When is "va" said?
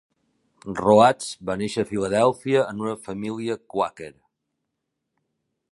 1.49-1.55